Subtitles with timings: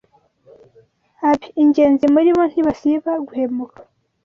[1.29, 3.77] Ab, ingenzi muri bo ntibasiba guhemuka